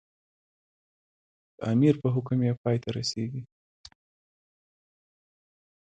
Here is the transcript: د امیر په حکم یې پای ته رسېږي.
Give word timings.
د 1.57 1.59
امیر 1.73 1.95
په 2.03 2.07
حکم 2.15 2.39
یې 2.47 2.53
پای 2.61 2.77
ته 2.83 2.89
رسېږي. 2.97 3.41